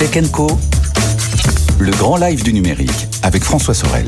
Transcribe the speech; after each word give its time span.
Tech 0.00 0.30
Co. 0.32 0.46
Le 1.78 1.90
grand 1.90 2.16
live 2.16 2.42
du 2.42 2.54
numérique 2.54 3.06
avec 3.22 3.44
François 3.44 3.74
Sorel. 3.74 4.06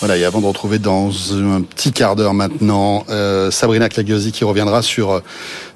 Voilà, 0.00 0.16
et 0.16 0.24
avant 0.24 0.40
de 0.40 0.46
retrouver 0.46 0.80
dans 0.80 1.10
un 1.34 1.62
petit 1.62 1.92
quart 1.92 2.16
d'heure 2.16 2.34
maintenant 2.34 3.04
euh, 3.08 3.52
Sabrina 3.52 3.88
Clagiosi 3.88 4.32
qui 4.32 4.42
reviendra 4.42 4.82
sur 4.82 5.10
euh, 5.10 5.20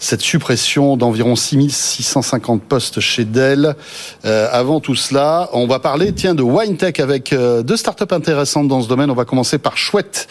cette 0.00 0.20
suppression 0.22 0.96
d'environ 0.96 1.36
6650 1.36 2.62
postes 2.62 2.98
chez 2.98 3.24
Dell. 3.24 3.76
Euh, 4.24 4.48
avant 4.50 4.80
tout 4.80 4.96
cela, 4.96 5.48
on 5.52 5.68
va 5.68 5.78
parler 5.78 6.12
tiens 6.12 6.34
de 6.34 6.42
WineTech 6.42 6.98
avec 6.98 7.32
deux 7.34 7.76
startups 7.76 8.12
intéressantes 8.12 8.66
dans 8.66 8.80
ce 8.80 8.88
domaine. 8.88 9.12
On 9.12 9.14
va 9.14 9.26
commencer 9.26 9.58
par 9.58 9.76
Chouette 9.76 10.26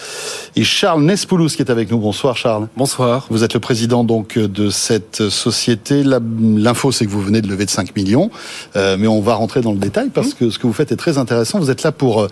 et 0.55 0.63
Charles 0.63 1.03
Nespoulos 1.03 1.49
qui 1.49 1.61
est 1.61 1.69
avec 1.69 1.91
nous. 1.91 1.99
Bonsoir 1.99 2.35
Charles. 2.35 2.67
Bonsoir. 2.75 3.27
Vous 3.29 3.43
êtes 3.43 3.53
le 3.53 3.59
président 3.59 4.03
donc 4.03 4.39
de 4.39 4.69
cette 4.69 5.29
société. 5.29 6.03
L'info 6.03 6.91
c'est 6.91 7.05
que 7.05 7.11
vous 7.11 7.21
venez 7.21 7.41
de 7.41 7.47
lever 7.47 7.65
de 7.65 7.69
5 7.69 7.95
millions, 7.95 8.31
euh, 8.75 8.97
mais 8.99 9.07
on 9.07 9.21
va 9.21 9.35
rentrer 9.35 9.61
dans 9.61 9.71
le 9.71 9.77
détail 9.77 10.09
parce 10.11 10.29
mmh. 10.29 10.35
que 10.39 10.49
ce 10.49 10.57
que 10.57 10.65
vous 10.65 10.73
faites 10.73 10.91
est 10.91 10.97
très 10.97 11.17
intéressant. 11.17 11.59
Vous 11.59 11.69
êtes 11.69 11.83
là 11.83 11.91
pour 11.91 12.27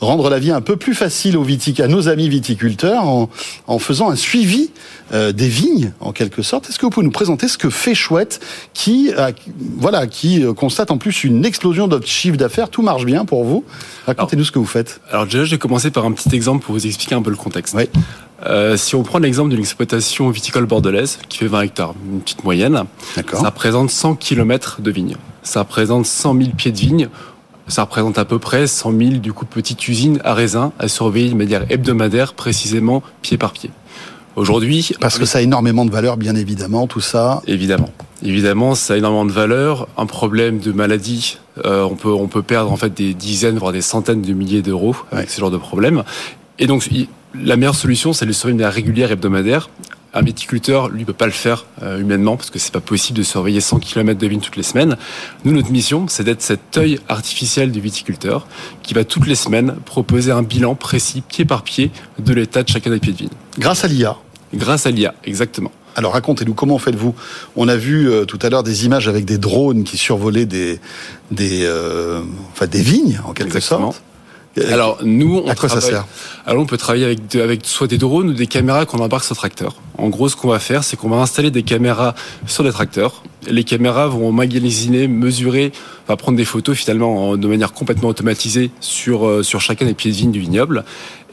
rendre 0.00 0.28
la 0.28 0.38
vie 0.38 0.50
un 0.50 0.60
peu 0.60 0.76
plus 0.76 0.94
facile 0.94 1.06
facile 1.06 1.36
aux 1.36 1.44
vitic 1.44 1.78
à 1.78 1.86
nos 1.86 2.08
amis 2.08 2.28
viticulteurs 2.28 3.04
en, 3.04 3.30
en 3.68 3.78
faisant 3.78 4.10
un 4.10 4.16
suivi 4.16 4.70
euh, 5.12 5.30
des 5.30 5.46
vignes 5.46 5.92
en 6.00 6.10
quelque 6.10 6.42
sorte. 6.42 6.68
Est-ce 6.68 6.80
que 6.80 6.84
vous 6.84 6.90
pouvez 6.90 7.06
nous 7.06 7.12
présenter 7.12 7.46
ce 7.46 7.58
que 7.58 7.70
fait 7.70 7.94
Chouette 7.94 8.40
qui 8.74 9.12
voilà 9.78 10.08
qui 10.08 10.44
euh, 10.44 10.52
constate 10.52 10.90
en 10.90 10.98
plus 10.98 11.22
une 11.22 11.44
explosion 11.44 11.86
de 11.86 12.04
chiffre 12.04 12.36
d'affaires, 12.36 12.70
tout 12.70 12.82
marche 12.82 13.04
bien 13.04 13.24
pour 13.24 13.44
vous. 13.44 13.64
Racontez-nous 14.06 14.44
ce 14.44 14.50
que 14.50 14.58
vous 14.58 14.66
faites. 14.66 15.00
Alors 15.12 15.26
déjà, 15.26 15.44
je 15.44 15.52
vais 15.52 15.58
commencer 15.58 15.92
par 15.92 16.04
un 16.06 16.10
petit 16.12 16.34
exemple 16.34 16.64
pour 16.64 16.74
vous 16.74 16.86
expliquer 16.86 17.14
un 17.14 17.22
peu 17.22 17.30
le 17.30 17.36
contexte. 17.36 17.65
Oui. 17.74 17.88
Euh, 18.44 18.76
si 18.76 18.94
on 18.94 19.02
prend 19.02 19.18
l'exemple 19.18 19.50
d'une 19.50 19.60
exploitation 19.60 20.28
viticole 20.30 20.66
bordelaise 20.66 21.18
qui 21.28 21.38
fait 21.38 21.46
20 21.46 21.62
hectares, 21.62 21.94
une 22.12 22.20
petite 22.20 22.44
moyenne, 22.44 22.84
ça 23.32 23.46
représente 23.46 23.90
100 23.90 24.16
km 24.16 24.82
de 24.82 24.90
vignes. 24.90 25.16
Ça 25.42 25.60
représente 25.60 26.06
100 26.06 26.36
000 26.36 26.50
pieds 26.50 26.72
de 26.72 26.78
vignes 26.78 27.08
ça 27.68 27.82
représente 27.82 28.18
à 28.18 28.24
peu 28.24 28.38
près 28.38 28.66
100 28.66 28.92
000 28.96 29.10
du 29.14 29.32
coup 29.32 29.44
petites 29.44 29.88
usines 29.88 30.20
à 30.24 30.34
raisin 30.34 30.72
à 30.78 30.88
surveiller 30.88 31.30
de 31.30 31.34
manière 31.34 31.70
hebdomadaire, 31.70 32.34
précisément 32.34 33.02
pied 33.22 33.38
par 33.38 33.52
pied. 33.52 33.70
Aujourd'hui, 34.36 34.90
parce 35.00 35.18
que 35.18 35.24
ça 35.24 35.38
a 35.38 35.40
énormément 35.40 35.86
de 35.86 35.90
valeur, 35.90 36.18
bien 36.18 36.36
évidemment, 36.36 36.86
tout 36.86 37.00
ça. 37.00 37.40
Évidemment, 37.46 37.90
évidemment, 38.22 38.74
ça 38.74 38.92
a 38.92 38.96
énormément 38.98 39.24
de 39.24 39.32
valeur. 39.32 39.88
Un 39.96 40.04
problème 40.04 40.58
de 40.58 40.72
maladie, 40.72 41.38
euh, 41.64 41.84
on 41.84 41.96
peut 41.96 42.12
on 42.12 42.28
peut 42.28 42.42
perdre 42.42 42.70
en 42.70 42.76
fait 42.76 42.92
des 42.92 43.14
dizaines 43.14 43.56
voire 43.56 43.72
des 43.72 43.80
centaines 43.80 44.20
de 44.20 44.32
milliers 44.34 44.60
d'euros 44.60 44.94
avec 45.10 45.30
ce 45.30 45.40
genre 45.40 45.50
de 45.50 45.56
problème. 45.56 46.04
Et 46.58 46.66
donc, 46.66 46.86
la 47.42 47.56
meilleure 47.56 47.74
solution, 47.74 48.12
c'est 48.12 48.26
de 48.26 48.32
surveiller 48.32 48.58
de 48.58 48.62
manière 48.62 48.74
régulière, 48.74 49.12
hebdomadaire, 49.12 49.68
un 50.16 50.22
viticulteur, 50.22 50.88
lui, 50.88 51.04
peut 51.04 51.12
pas 51.12 51.26
le 51.26 51.32
faire 51.32 51.66
euh, 51.82 52.00
humainement 52.00 52.36
parce 52.36 52.48
que 52.48 52.58
c'est 52.58 52.72
pas 52.72 52.80
possible 52.80 53.18
de 53.18 53.22
surveiller 53.22 53.60
100 53.60 53.80
km 53.80 54.18
de 54.18 54.26
vignes 54.26 54.40
toutes 54.40 54.56
les 54.56 54.62
semaines. 54.62 54.96
Nous, 55.44 55.52
notre 55.52 55.70
mission, 55.70 56.06
c'est 56.08 56.24
d'être 56.24 56.40
cet 56.40 56.78
œil 56.78 56.98
artificiel 57.08 57.70
du 57.70 57.80
viticulteur 57.80 58.46
qui 58.82 58.94
va 58.94 59.04
toutes 59.04 59.26
les 59.26 59.34
semaines 59.34 59.76
proposer 59.84 60.32
un 60.32 60.42
bilan 60.42 60.74
précis, 60.74 61.20
pied 61.20 61.44
par 61.44 61.62
pied, 61.62 61.90
de 62.18 62.32
l'état 62.32 62.62
de 62.62 62.68
chacun 62.68 62.90
des 62.90 62.98
pieds 62.98 63.12
de 63.12 63.18
vigne. 63.18 63.28
Grâce 63.58 63.84
à 63.84 63.88
l'IA. 63.88 64.16
Grâce 64.54 64.86
à 64.86 64.90
l'IA, 64.90 65.14
exactement. 65.24 65.72
Alors 65.96 66.12
racontez-nous 66.12 66.54
comment 66.54 66.78
faites-vous? 66.78 67.14
On 67.56 67.68
a 67.68 67.76
vu 67.76 68.10
euh, 68.10 68.24
tout 68.24 68.38
à 68.42 68.50
l'heure 68.50 68.62
des 68.62 68.84
images 68.84 69.08
avec 69.08 69.24
des 69.24 69.38
drones 69.38 69.84
qui 69.84 69.96
survolaient 69.96 70.44
des 70.44 70.78
des 71.30 71.62
euh, 71.64 72.20
enfin 72.52 72.66
des 72.66 72.82
vignes 72.82 73.20
en 73.24 73.32
quelque 73.32 73.60
sorte. 73.60 74.02
Alors 74.70 74.98
nous, 75.02 75.42
on 75.44 75.48
à 75.48 75.54
quoi 75.54 75.68
ça 75.68 75.80
sert 75.80 76.06
Alors 76.46 76.62
on 76.62 76.66
peut 76.66 76.76
travailler 76.76 77.04
avec, 77.04 77.34
avec 77.34 77.60
soit 77.64 77.86
des 77.86 77.98
drones 77.98 78.30
ou 78.30 78.32
des 78.32 78.46
caméras 78.46 78.86
qu'on 78.86 78.98
embarque 78.98 79.24
sur 79.24 79.36
tracteur. 79.36 79.76
En 79.98 80.08
gros, 80.08 80.28
ce 80.28 80.36
qu'on 80.36 80.48
va 80.48 80.58
faire, 80.58 80.84
c'est 80.84 80.96
qu'on 80.96 81.08
va 81.08 81.16
installer 81.16 81.50
des 81.50 81.62
caméras 81.62 82.14
sur 82.46 82.62
les 82.62 82.72
tracteurs. 82.72 83.22
Les 83.48 83.64
caméras 83.64 84.08
vont 84.08 84.32
magasiner, 84.32 85.08
mesurer, 85.08 85.72
va 86.08 86.16
prendre 86.16 86.36
des 86.36 86.44
photos 86.44 86.76
finalement 86.76 87.36
de 87.36 87.46
manière 87.46 87.72
complètement 87.72 88.08
automatisée 88.08 88.70
sur 88.80 89.26
euh, 89.26 89.42
sur 89.42 89.60
chacun 89.60 89.86
des 89.86 89.94
pieds 89.94 90.10
de 90.10 90.16
vigne 90.16 90.32
du 90.32 90.40
vignoble. 90.40 90.84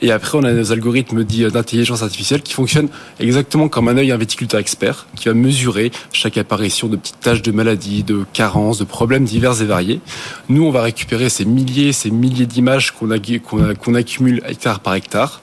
Et 0.03 0.11
après, 0.11 0.37
on 0.37 0.43
a 0.43 0.51
nos 0.51 0.73
algorithmes 0.73 1.23
dits 1.23 1.45
d'intelligence 1.45 2.03
artificielle 2.03 2.41
qui 2.41 2.53
fonctionnent 2.53 2.89
exactement 3.21 3.69
comme 3.69 3.87
un 3.87 3.95
œil 3.95 4.11
un 4.11 4.17
viticulteur 4.17 4.59
expert, 4.59 5.07
qui 5.15 5.29
va 5.29 5.33
mesurer 5.33 5.93
chaque 6.11 6.37
apparition 6.37 6.89
de 6.89 6.97
petites 6.97 7.21
taches 7.21 7.41
de 7.41 7.51
maladies, 7.53 8.03
de 8.03 8.25
carences, 8.33 8.79
de 8.79 8.83
problèmes 8.83 9.23
divers 9.23 9.61
et 9.61 9.65
variés. 9.65 10.01
Nous, 10.49 10.61
on 10.65 10.71
va 10.71 10.81
récupérer 10.81 11.29
ces 11.29 11.45
milliers, 11.45 11.93
ces 11.93 12.11
milliers 12.11 12.45
d'images 12.45 12.91
qu'on 12.91 13.07
qu'on 13.79 13.93
accumule 13.93 14.43
hectare 14.45 14.81
par 14.81 14.95
hectare. 14.95 15.41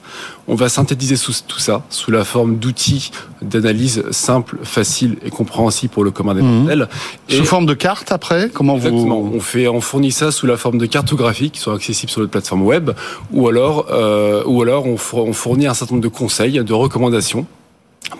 On 0.48 0.56
va 0.56 0.68
synthétiser 0.68 1.14
tout 1.46 1.60
ça 1.60 1.84
sous 1.90 2.10
la 2.10 2.24
forme 2.24 2.56
d'outils 2.56 3.12
d'analyse 3.40 4.02
simples, 4.10 4.58
faciles 4.64 5.16
et 5.24 5.30
compréhensibles 5.30 5.92
pour 5.92 6.02
le 6.02 6.10
commun 6.10 6.34
des 6.34 6.42
mmh. 6.42 6.44
mortels. 6.44 6.88
Sous 7.28 7.44
forme 7.44 7.66
de 7.66 7.74
cartes 7.74 8.10
après 8.10 8.50
Comment 8.52 8.76
Exactement. 8.76 9.20
Vous... 9.20 9.36
On 9.36 9.40
fait, 9.40 9.68
on 9.68 9.80
fournit 9.80 10.10
ça 10.10 10.32
sous 10.32 10.46
la 10.46 10.56
forme 10.56 10.78
de 10.78 10.86
cartographies 10.86 11.50
qui 11.50 11.60
sont 11.60 11.72
accessibles 11.72 12.10
sur 12.10 12.20
notre 12.20 12.32
plateforme 12.32 12.62
web, 12.62 12.90
ou 13.32 13.46
alors, 13.48 13.86
euh, 13.92 14.42
ou 14.50 14.62
alors 14.62 14.86
on 14.86 14.96
fournit 14.96 15.66
un 15.66 15.74
certain 15.74 15.94
nombre 15.94 16.02
de 16.02 16.08
conseils, 16.08 16.62
de 16.62 16.72
recommandations. 16.72 17.46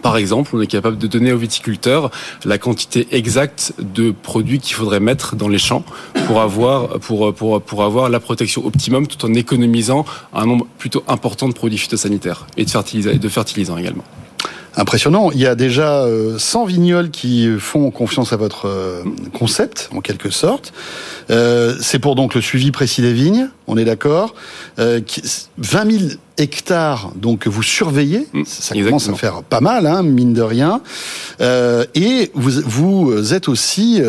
Par 0.03 0.17
exemple, 0.17 0.51
on 0.55 0.61
est 0.61 0.67
capable 0.67 0.99
de 0.99 1.07
donner 1.07 1.33
aux 1.33 1.39
viticulteurs 1.39 2.11
la 2.45 2.59
quantité 2.59 3.09
exacte 3.13 3.75
de 3.79 4.13
produits 4.13 4.61
qu'il 4.61 4.77
faudrait 4.77 5.01
mettre 5.01 5.37
dans 5.37 5.49
les 5.49 5.59
champs 5.59 5.85
pour 6.27 6.41
avoir, 6.41 8.09
la 8.09 8.21
protection 8.21 8.65
optimum 8.65 9.07
tout 9.07 9.25
en 9.27 9.35
économisant 9.35 10.05
un 10.33 10.47
nombre 10.47 10.67
plutôt 10.79 11.03
important 11.09 11.49
de 11.49 11.55
produits 11.55 11.79
phytosanitaires 11.79 12.47
et 12.57 12.65
de 12.65 13.29
fertilisants 13.29 13.77
également 13.77 14.05
impressionnant. 14.77 15.31
Il 15.33 15.41
y 15.41 15.47
a 15.47 15.55
déjà 15.55 16.05
100 16.39 16.63
euh, 16.63 16.67
vignoles 16.67 17.11
qui 17.11 17.49
font 17.59 17.91
confiance 17.91 18.33
à 18.33 18.37
votre 18.37 18.67
euh, 18.67 19.03
concept, 19.33 19.91
en 19.95 20.01
quelque 20.01 20.31
sorte. 20.31 20.73
Euh, 21.31 21.77
c'est 21.81 21.99
pour 21.99 22.15
donc 22.15 22.35
le 22.35 22.41
suivi 22.41 22.71
précis 22.71 23.03
des 23.03 23.13
vignes, 23.13 23.49
on 23.67 23.77
est 23.77 23.85
d'accord. 23.85 24.35
20 24.79 25.03
000 25.59 26.13
hectares 26.39 27.13
donc 27.17 27.41
que 27.41 27.49
vous 27.49 27.63
surveillez, 27.63 28.27
mmh, 28.33 28.43
ça 28.47 28.75
commence 28.75 29.09
à 29.09 29.15
faire 29.15 29.43
pas 29.43 29.61
mal, 29.61 29.87
hein, 29.87 30.03
mine 30.03 30.33
de 30.33 30.43
rien. 30.43 30.81
et 31.41 32.31
vous, 32.35 32.63
vous 32.65 33.35
êtes 33.35 33.49
aussi 33.49 34.01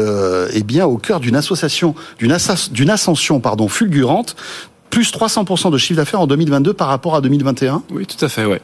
eh 0.53 0.63
bien 0.63 0.85
au 0.85 0.97
cœur 0.97 1.19
d'une 1.19 1.35
association, 1.35 1.93
d'une 2.19 2.89
ascension 2.89 3.39
pardon 3.39 3.67
fulgurante 3.67 4.35
plus 4.91 5.11
300% 5.11 5.71
de 5.71 5.77
chiffre 5.77 5.97
d'affaires 5.97 6.21
en 6.21 6.27
2022 6.27 6.73
par 6.73 6.89
rapport 6.89 7.15
à 7.15 7.21
2021 7.21 7.81
Oui, 7.91 8.05
tout 8.05 8.23
à 8.23 8.29
fait, 8.29 8.45
ouais. 8.45 8.61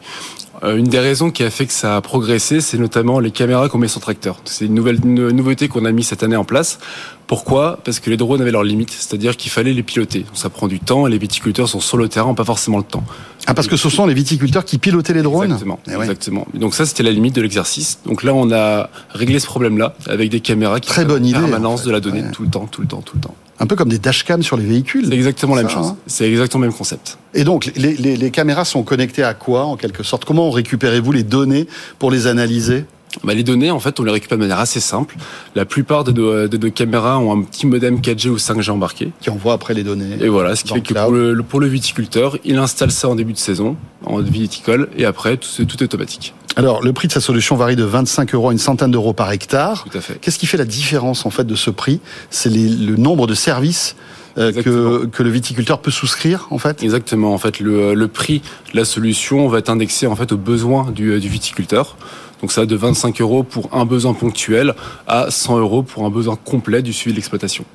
Euh, 0.64 0.76
une 0.76 0.88
des 0.88 1.00
raisons 1.00 1.30
qui 1.30 1.44
a 1.44 1.50
fait 1.50 1.66
que 1.68 1.74
ça 1.74 1.98
a 1.98 2.02
progressé, 2.02 2.62
c'est 2.62 2.78
notamment 2.78 3.20
les 3.20 3.32
caméras 3.32 3.70
qu'on 3.70 3.78
met 3.78 3.88
sur 3.88 4.02
tracteur. 4.02 4.40
C'est 4.46 4.66
une 4.66 4.74
nouvelle 4.74 5.00
une 5.04 5.30
nouveauté 5.30 5.68
qu'on 5.68 5.86
a 5.86 5.92
mis 5.92 6.04
cette 6.04 6.24
année 6.24 6.36
en 6.36 6.46
place. 6.46 6.80
Pourquoi? 7.28 7.80
Parce 7.84 8.00
que 8.00 8.10
les 8.10 8.18
drones 8.18 8.42
avaient 8.42 8.52
leurs 8.52 8.64
limites, 8.64 8.92
c'est-à-dire 8.92 9.38
qu'il 9.38 9.52
fallait 9.52 9.74
les 9.74 9.84
piloter. 9.84 10.26
Ça 10.34 10.50
prend 10.50 10.68
du 10.68 10.80
temps 10.80 11.06
et 11.06 11.12
les 11.12 11.18
viticulteurs 11.18 11.70
sont 11.70 11.80
sur 11.80 11.98
le 11.98 12.10
terrain, 12.10 12.34
pas 12.34 12.46
forcément 12.46 12.78
le 12.78 12.84
temps. 12.84 13.04
Ah, 13.46 13.54
parce 13.54 13.68
que 13.68 13.78
ce 13.78 13.90
sont 13.90 14.08
les 14.08 14.14
viticulteurs 14.14 14.66
qui 14.66 14.78
pilotaient 14.78 15.14
les 15.14 15.22
drones? 15.22 15.46
Exactement. 15.46 15.80
Eh 15.88 15.94
exactement. 15.94 16.48
Donc 16.54 16.74
ça, 16.74 16.86
c'était 16.86 17.04
la 17.04 17.12
limite 17.12 17.36
de 17.36 17.42
l'exercice. 17.42 18.00
Donc 18.06 18.24
là, 18.24 18.34
on 18.34 18.52
a 18.52 18.90
réglé 19.12 19.40
ce 19.40 19.46
problème-là 19.46 19.94
avec 20.08 20.30
des 20.30 20.40
caméras 20.40 20.80
qui 20.80 20.90
Très 20.90 21.06
bonne 21.06 21.26
idée, 21.26 21.40
permanence 21.40 21.84
de 21.84 21.92
la 21.92 22.00
donnée 22.00 22.24
tout 22.34 22.44
le 22.44 22.50
temps, 22.50 22.66
tout 22.66 22.82
le 22.82 22.88
temps, 22.88 23.02
tout 23.02 23.16
le 23.16 23.22
temps. 23.22 23.36
Un 23.60 23.66
peu 23.66 23.76
comme 23.76 23.90
des 23.90 23.98
dashcams 23.98 24.44
sur 24.44 24.56
les 24.56 24.66
véhicules. 24.66 25.08
C'est 25.08 25.16
exactement 25.16 25.56
la 25.56 25.64
même 25.64 25.72
chose. 25.72 25.88
Hein 25.88 25.98
c'est 26.06 26.30
exactement 26.30 26.64
le 26.64 26.70
même 26.70 26.78
concept. 26.78 27.18
Et 27.34 27.44
donc, 27.44 27.72
les, 27.76 27.96
les, 27.96 28.16
les 28.16 28.32
caméras 28.32 28.66
sont 28.66 28.84
connectées 28.84 29.24
à 29.24 29.34
quoi, 29.34 29.66
en 29.66 29.78
quelque 29.78 30.04
sorte? 30.04 30.26
Comment 30.26 30.52
récupérez-vous 30.52 31.12
les 31.12 31.24
données 31.24 31.68
pour 31.98 32.12
les 32.12 32.28
analyser? 32.28 32.86
Bah, 33.24 33.34
les 33.34 33.44
données, 33.44 33.72
en 33.72 33.80
fait, 33.80 34.00
on 34.00 34.04
les 34.04 34.12
récupère 34.12 34.38
de 34.38 34.44
manière 34.44 34.60
assez 34.60 34.80
simple. 34.80 35.16
La 35.56 35.66
plupart 35.66 36.04
de 36.04 36.12
nos, 36.12 36.48
de 36.48 36.58
nos 36.58 36.72
caméras 36.72 37.20
ont 37.20 37.38
un 37.38 37.42
petit 37.42 37.66
modem 37.66 38.00
4G 38.00 38.30
ou 38.30 38.38
5G 38.38 38.70
embarqué. 38.70 39.12
Qui 39.22 39.30
envoie 39.30 39.54
après 39.54 39.74
les 39.74 39.84
données. 39.84 40.18
Et 40.20 40.28
voilà, 40.28 40.56
ce 40.56 40.64
qui 40.64 40.74
fait 40.74 40.82
que 40.82 40.94
pour 40.94 41.12
le, 41.12 41.42
pour 41.44 41.60
le, 41.60 41.68
viticulteur, 41.68 42.38
il 42.44 42.58
installe 42.58 42.92
ça 42.92 43.10
en 43.10 43.16
début 43.16 43.34
de 43.34 43.38
saison, 43.38 43.76
en 44.06 44.20
viticole, 44.20 44.90
et 44.98 45.06
après, 45.06 45.38
tout, 45.38 45.66
tout 45.66 45.78
est 45.82 45.86
automatique. 45.86 46.34
Alors, 46.56 46.84
le 46.84 46.92
prix 46.92 47.08
de 47.08 47.14
sa 47.14 47.22
solution 47.22 47.56
varie 47.56 47.76
de 47.76 47.84
25 47.84 48.34
euros 48.34 48.50
à 48.50 48.52
une 48.52 48.58
centaine 48.58 48.92
d'euros 48.92 49.14
par 49.14 49.32
hectare. 49.32 49.86
Tout 49.90 49.98
à 49.98 50.02
fait. 50.02 50.20
Qu'est-ce 50.20 50.40
qui 50.40 50.48
fait 50.48 50.58
la 50.58 50.66
différence, 50.66 51.26
en 51.26 51.30
fait, 51.30 51.44
de 51.44 51.56
ce 51.56 51.70
prix? 51.70 52.00
C'est 52.30 52.50
le 52.50 52.96
nombre 52.96 53.28
de 53.28 53.36
services 53.36 53.96
que, 54.38 55.06
que, 55.06 55.24
le 55.24 55.30
viticulteur 55.30 55.80
peut 55.80 55.92
souscrire 55.92 56.48
en 56.52 56.60
fait 56.60 56.84
Exactement. 56.84 57.34
En 57.34 57.38
fait, 57.38 57.60
le, 57.60 57.94
le 57.94 58.08
prix 58.08 58.42
de 58.72 58.78
la 58.78 58.86
solution 58.86 59.48
va 59.48 59.60
être 59.60 59.70
indexé 59.70 60.08
en 60.08 60.16
fait 60.16 60.32
aux 60.32 60.38
besoins 60.38 60.92
du, 60.92 61.20
du 61.20 61.28
viticulteur. 61.28 61.98
Donc 62.42 62.52
ça 62.52 62.62
va 62.62 62.68
de 62.68 62.76
25 62.76 63.20
euros 63.22 63.44
pour 63.44 63.70
un 63.74 63.86
besoin 63.86 64.14
ponctuel 64.14 64.76
à 65.08 65.32
100 65.32 65.60
euros 65.60 65.84
pour 65.84 66.06
un 66.06 66.10
besoin 66.10 66.36
complet 66.36 66.82
du 66.82 66.94
suivi 66.94 67.14
de 67.14 67.18
l'exploitation. 67.18 67.66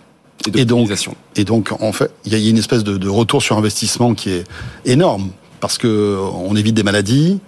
Et, 0.54 0.60
et, 0.60 0.64
donc, 0.64 0.90
et 1.36 1.44
donc, 1.44 1.72
en 1.80 1.92
fait, 1.92 2.10
il 2.24 2.32
y 2.32 2.46
a 2.46 2.50
une 2.50 2.58
espèce 2.58 2.82
de, 2.82 2.96
de, 2.96 3.08
retour 3.08 3.42
sur 3.42 3.56
investissement 3.56 4.14
qui 4.14 4.30
est 4.30 4.44
énorme 4.84 5.30
parce 5.60 5.78
que 5.78 6.18
on 6.34 6.56
évite 6.56 6.74
des 6.74 6.82
maladies. 6.82 7.38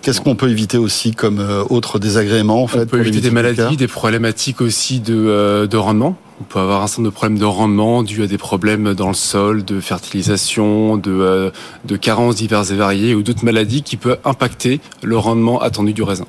Qu'est-ce 0.00 0.22
qu'on 0.22 0.34
peut 0.34 0.48
éviter 0.48 0.78
aussi 0.78 1.12
comme 1.12 1.40
euh, 1.40 1.62
autre 1.68 1.98
désagrément 1.98 2.62
en 2.62 2.66
fait 2.66 2.82
On 2.82 2.86
peut 2.86 3.00
éviter 3.00 3.20
des 3.20 3.30
maladies, 3.30 3.76
des 3.76 3.86
problématiques 3.86 4.62
aussi 4.62 5.00
de, 5.00 5.14
euh, 5.14 5.66
de 5.66 5.76
rendement. 5.76 6.16
On 6.40 6.44
peut 6.44 6.60
avoir 6.60 6.82
un 6.82 6.86
certain 6.86 7.02
nombre 7.02 7.10
de 7.12 7.16
problèmes 7.16 7.38
de 7.38 7.44
rendement 7.44 8.02
dû 8.02 8.22
à 8.22 8.26
des 8.26 8.38
problèmes 8.38 8.94
dans 8.94 9.08
le 9.08 9.14
sol, 9.14 9.64
de 9.64 9.80
fertilisation, 9.80 10.96
de, 10.96 11.10
euh, 11.10 11.50
de 11.84 11.96
carences 11.96 12.36
diverses 12.36 12.70
et 12.70 12.76
variées 12.76 13.14
ou 13.14 13.22
d'autres 13.22 13.44
maladies 13.44 13.82
qui 13.82 13.96
peuvent 13.96 14.18
impacter 14.24 14.80
le 15.02 15.18
rendement 15.18 15.60
attendu 15.60 15.92
du 15.92 16.02
raisin. 16.02 16.26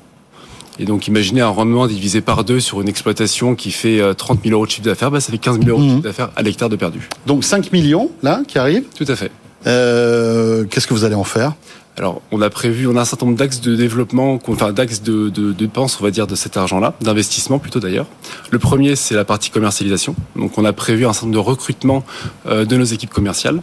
Et 0.78 0.84
donc, 0.84 1.06
imaginez 1.08 1.42
un 1.42 1.48
rendement 1.48 1.86
divisé 1.86 2.22
par 2.22 2.42
deux 2.42 2.58
sur 2.58 2.80
une 2.80 2.88
exploitation 2.88 3.54
qui 3.54 3.70
fait 3.70 4.00
30 4.16 4.40
000 4.42 4.54
euros 4.54 4.64
de 4.66 4.70
chiffre 4.70 4.84
d'affaires, 4.86 5.10
bah, 5.10 5.20
ça 5.20 5.30
fait 5.30 5.36
15 5.38 5.58
000 5.58 5.68
euros 5.68 5.78
de 5.80 5.84
Mhm. 5.84 5.90
chiffre 5.90 6.02
d'affaires 6.02 6.30
à 6.36 6.42
l'hectare 6.42 6.70
de 6.70 6.76
perdu. 6.76 7.06
Donc 7.26 7.44
5 7.44 7.70
millions, 7.72 8.10
là, 8.22 8.42
qui 8.48 8.58
arrivent? 8.58 8.84
Tout 8.96 9.04
à 9.06 9.14
fait. 9.14 9.30
Euh, 9.66 10.64
Qu'est-ce 10.64 10.86
que 10.86 10.94
vous 10.94 11.04
allez 11.04 11.14
en 11.14 11.24
faire? 11.24 11.54
Alors, 11.98 12.22
on 12.32 12.40
a 12.40 12.48
prévu, 12.48 12.86
on 12.86 12.96
a 12.96 13.00
un 13.02 13.04
certain 13.04 13.26
nombre 13.26 13.36
d'axes 13.36 13.60
de 13.60 13.74
développement, 13.76 14.38
enfin 14.48 14.72
d'axes 14.72 15.02
de, 15.02 15.28
de, 15.28 15.48
de 15.48 15.52
dépenses, 15.52 15.98
on 16.00 16.04
va 16.04 16.10
dire, 16.10 16.26
de 16.26 16.34
cet 16.34 16.56
argent-là, 16.56 16.94
d'investissement 17.02 17.58
plutôt 17.58 17.78
d'ailleurs. 17.78 18.06
Le 18.50 18.58
premier, 18.58 18.96
c'est 18.96 19.14
la 19.14 19.24
partie 19.26 19.50
commercialisation. 19.50 20.14
Donc, 20.34 20.56
on 20.56 20.64
a 20.64 20.72
prévu 20.72 21.04
un 21.04 21.12
certain 21.12 21.26
nombre 21.26 21.34
de 21.44 21.46
recrutements 21.50 22.04
euh, 22.46 22.64
de 22.64 22.76
nos 22.76 22.84
équipes 22.84 23.10
commerciales. 23.12 23.60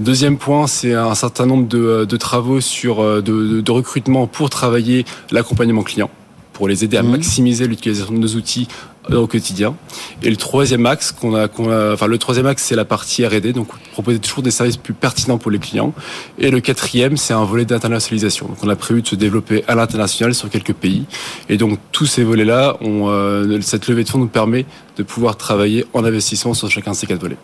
Deuxième 0.00 0.38
point, 0.38 0.66
c'est 0.66 0.94
un 0.94 1.14
certain 1.14 1.46
nombre 1.46 1.68
de, 1.68 2.04
de 2.04 2.16
travaux 2.16 2.60
sur 2.60 3.00
euh, 3.00 3.20
de, 3.20 3.60
de, 3.60 3.70
recrutement 3.70 4.26
pour 4.26 4.50
travailler 4.50 5.04
l'accompagnement 5.30 5.82
client, 5.82 6.10
pour 6.54 6.66
les 6.66 6.82
aider 6.84 6.96
à 6.96 7.02
Mhm. 7.04 7.10
maximiser 7.12 7.68
l'utilisation 7.68 8.12
de 8.12 8.18
nos 8.18 8.34
outils 8.34 8.66
euh, 8.66 8.97
au 9.16 9.26
quotidien. 9.26 9.74
Et 10.22 10.30
le 10.30 10.36
troisième 10.36 10.84
axe 10.86 11.12
qu'on 11.12 11.34
a, 11.34 11.48
qu'on 11.48 11.70
a- 11.70 11.94
enfin 11.94 12.06
le 12.06 12.18
troisième 12.18 12.46
axe 12.46 12.62
c'est 12.64 12.76
la 12.76 12.84
partie 12.84 13.24
R&D, 13.26 13.52
donc 13.52 13.68
proposer 13.92 14.18
toujours 14.18 14.42
des 14.42 14.50
services 14.50 14.76
plus 14.76 14.94
pertinents 14.94 15.38
pour 15.38 15.50
les 15.50 15.58
clients. 15.58 15.92
Et 16.38 16.50
le 16.50 16.60
quatrième 16.60 17.16
c'est 17.16 17.34
un 17.34 17.44
volet 17.44 17.64
d'internationalisation. 17.64 18.46
Donc 18.48 18.58
on 18.62 18.68
a 18.68 18.76
prévu 18.76 19.02
de 19.02 19.06
se 19.08 19.14
développer 19.14 19.64
à 19.68 19.74
l'international 19.74 20.34
sur 20.34 20.50
quelques 20.50 20.74
pays. 20.74 21.04
Et 21.48 21.56
donc 21.56 21.78
tous 21.92 22.06
ces 22.06 22.24
volets-là, 22.24 22.76
ont, 22.80 23.08
euh, 23.08 23.60
cette 23.62 23.88
levée 23.88 24.04
de 24.04 24.08
fonds 24.08 24.18
nous 24.18 24.26
permet 24.28 24.66
de 24.96 25.02
pouvoir 25.04 25.36
travailler 25.36 25.86
en 25.94 26.04
investissement 26.04 26.54
sur 26.54 26.68
chacun 26.70 26.90
de 26.90 26.96
ces 26.96 27.06
quatre 27.06 27.20
volets. 27.20 27.36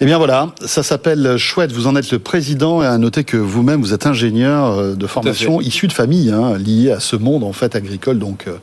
Eh 0.00 0.04
bien 0.04 0.18
voilà, 0.18 0.48
ça 0.66 0.82
s'appelle 0.82 1.36
Chouette, 1.38 1.72
vous 1.72 1.86
en 1.86 1.96
êtes 1.96 2.10
le 2.12 2.18
président 2.18 2.82
et 2.82 2.86
à 2.86 2.98
noter 2.98 3.24
que 3.24 3.38
vous-même 3.38 3.80
vous 3.80 3.94
êtes 3.94 4.06
ingénieur 4.06 4.72
euh, 4.78 4.94
de 4.94 5.06
formation 5.06 5.60
issu 5.62 5.86
de 5.88 5.92
famille, 5.94 6.30
hein, 6.30 6.58
lié 6.58 6.90
à 6.90 7.00
ce 7.00 7.16
monde 7.16 7.42
en 7.42 7.52
fait 7.54 7.74
agricole, 7.74 8.18
donc 8.18 8.44
euh, 8.48 8.56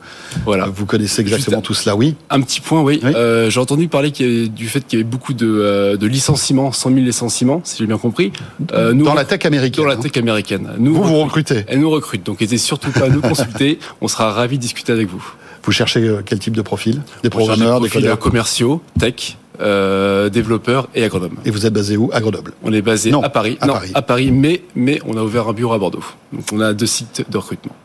Voilà. 0.44 0.66
vous 0.66 0.86
connaissez 0.86 1.20
exactement 1.20 1.56
Juste- 1.58 1.66
tout 1.66 1.74
cela, 1.74 1.96
oui. 1.96 2.14
Un 2.30 2.40
petit 2.40 2.60
point, 2.60 2.80
oui. 2.82 3.00
Oui. 3.02 3.12
Euh, 3.14 3.50
j'ai 3.50 3.60
entendu 3.60 3.88
parler 3.88 4.10
qu'il 4.10 4.26
y 4.26 4.38
avait- 4.40 4.48
du 4.48 4.68
fait 4.68 4.80
qu'il 4.86 4.98
y 4.98 5.02
avait 5.02 5.10
beaucoup 5.10 5.34
de, 5.34 5.46
euh, 5.46 5.96
de 5.96 6.06
licenciements, 6.06 6.72
100 6.72 6.90
000 6.90 7.00
licenciements, 7.04 7.60
si 7.64 7.78
j'ai 7.78 7.86
bien 7.86 7.98
compris. 7.98 8.32
Euh, 8.72 8.92
nous, 8.94 9.04
Dans 9.04 9.14
la 9.14 9.24
tech 9.24 9.44
américaine. 9.44 9.84
dans 9.84 9.88
la 9.90 9.96
hein. 9.96 10.00
tech 10.00 10.16
américaine. 10.16 10.70
Nous, 10.78 10.94
Vous 10.94 11.02
vous 11.02 11.18
recrutez. 11.20 11.64
Elle 11.68 11.80
nous 11.80 11.90
recrute, 11.90 12.24
donc 12.24 12.40
n'hésitez 12.40 12.58
surtout 12.58 12.90
pas 12.90 13.04
à 13.04 13.08
nous 13.08 13.20
consulter. 13.20 13.78
On 14.00 14.08
sera 14.08 14.32
ravis 14.32 14.56
de 14.56 14.62
discuter 14.62 14.92
avec 14.92 15.08
vous. 15.08 15.22
Vous 15.64 15.72
cherchez 15.72 16.00
euh, 16.00 16.22
quel 16.24 16.38
type 16.38 16.56
de 16.56 16.62
profil? 16.62 17.02
Des 17.22 17.30
programmeurs, 17.30 17.80
des 17.80 17.88
profils 17.88 18.00
codeurs? 18.02 18.18
commerciaux, 18.18 18.82
tech, 18.98 19.36
euh, 19.60 20.28
développeurs 20.28 20.88
et 20.94 21.04
agronomes. 21.04 21.36
Et 21.44 21.50
vous 21.50 21.66
êtes 21.66 21.72
basé 21.72 21.96
où? 21.96 22.10
À 22.12 22.20
Grenoble. 22.20 22.52
On 22.64 22.72
est 22.72 22.82
basé 22.82 23.10
Non, 23.10 23.22
à 23.22 23.28
Paris. 23.28 23.58
à 23.60 23.66
non, 23.66 23.74
Paris. 23.74 23.90
à 23.94 24.02
Paris, 24.02 24.30
mais, 24.32 24.62
mais 24.74 25.00
on 25.06 25.16
a 25.16 25.22
ouvert 25.22 25.48
un 25.48 25.52
bureau 25.52 25.74
à 25.74 25.78
Bordeaux. 25.78 26.02
Donc 26.32 26.44
on 26.52 26.60
a 26.60 26.72
deux 26.72 26.86
sites 26.86 27.24
de 27.30 27.36
recrutement. 27.38 27.76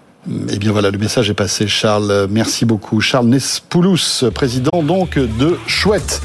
Eh 0.49 0.57
bien 0.57 0.71
voilà, 0.71 0.91
le 0.91 0.97
message 0.97 1.29
est 1.29 1.33
passé, 1.33 1.67
Charles. 1.67 2.27
Merci 2.29 2.65
beaucoup. 2.65 2.99
Charles 2.99 3.27
Nespoulous, 3.27 4.25
président 4.33 4.83
donc 4.83 5.17
de 5.17 5.57
Chouette. 5.67 6.21